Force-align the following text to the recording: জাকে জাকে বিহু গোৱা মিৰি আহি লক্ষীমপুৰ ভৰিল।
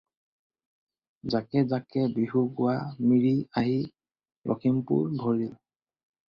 জাকে 1.33 1.61
জাকে 1.73 2.05
বিহু 2.19 2.41
গোৱা 2.61 2.79
মিৰি 3.11 3.35
আহি 3.63 3.77
লক্ষীমপুৰ 4.53 5.15
ভৰিল। 5.23 5.55